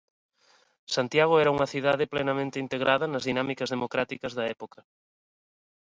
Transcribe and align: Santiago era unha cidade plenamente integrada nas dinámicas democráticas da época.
Santiago 0.95 1.35
era 1.41 1.53
unha 1.55 1.71
cidade 1.73 2.11
plenamente 2.13 2.61
integrada 2.65 3.05
nas 3.09 3.25
dinámicas 3.29 3.71
democráticas 3.75 4.35
da 4.37 4.43
época. 4.55 4.79